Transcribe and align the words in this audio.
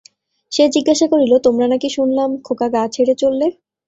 সে 0.51 0.63
জিজ্ঞাসা 0.75 1.05
করিল-তোমরা 1.11 1.65
নাকি 1.67 1.87
শোনলাম 1.89 2.29
খোকা 2.43 2.67
গা 2.73 2.83
ছেড়ে 2.95 3.13
চল্লে? 3.21 3.47